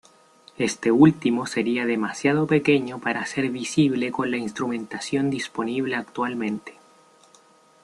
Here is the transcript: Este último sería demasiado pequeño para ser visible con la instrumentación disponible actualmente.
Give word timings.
Este 0.57 0.89
último 0.91 1.45
sería 1.45 1.85
demasiado 1.85 2.47
pequeño 2.47 2.97
para 2.99 3.23
ser 3.27 3.51
visible 3.51 4.11
con 4.11 4.31
la 4.31 4.37
instrumentación 4.37 5.29
disponible 5.29 5.95
actualmente. 5.95 6.79